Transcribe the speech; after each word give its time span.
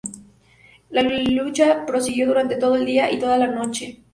La 0.89 1.03
lucha 1.03 1.85
prosiguió 1.85 2.25
durante 2.25 2.55
todo 2.55 2.75
el 2.75 2.87
día 2.87 3.11
y 3.11 3.19
toda 3.19 3.37
la 3.37 3.45
noche. 3.45 4.01